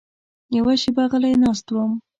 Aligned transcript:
یوه 0.57 0.73
شېبه 0.81 1.03
غلی 1.11 1.33
ناست 1.43 1.67
وم. 1.71 1.91